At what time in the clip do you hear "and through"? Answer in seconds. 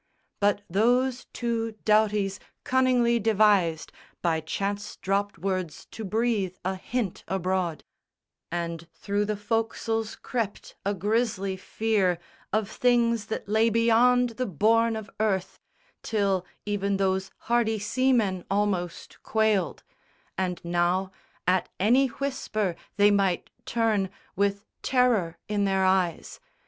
8.51-9.25